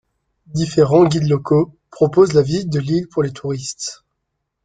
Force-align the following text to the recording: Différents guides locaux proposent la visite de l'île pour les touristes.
Différents 0.47 1.05
guides 1.05 1.27
locaux 1.29 1.77
proposent 1.91 2.33
la 2.33 2.41
visite 2.41 2.71
de 2.71 2.79
l'île 2.79 3.07
pour 3.07 3.21
les 3.21 3.31
touristes. 3.31 4.03